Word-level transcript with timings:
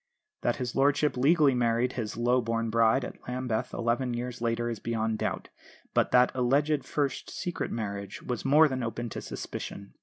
That 0.41 0.55
his 0.55 0.75
lordship 0.75 1.15
legally 1.15 1.53
married 1.53 1.93
his 1.93 2.17
low 2.17 2.41
born 2.41 2.71
bride 2.71 3.05
at 3.05 3.21
Lambeth 3.27 3.71
eleven 3.71 4.15
years 4.15 4.41
later 4.41 4.67
is 4.67 4.79
beyond 4.79 5.19
doubt, 5.19 5.49
but 5.93 6.09
that 6.09 6.31
alleged 6.33 6.83
first 6.83 7.29
secret 7.29 7.69
marriage 7.71 8.23
was 8.23 8.43
more 8.43 8.67
than 8.67 8.81
open 8.81 9.09
to 9.09 9.21
suspicion. 9.21 9.93